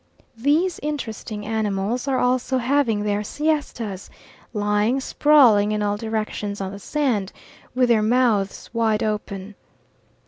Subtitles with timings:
[0.39, 4.09] These interesting animals are also having their siestas,
[4.51, 7.31] lying sprawling in all directions on the sand,
[7.75, 9.53] with their mouths wide open.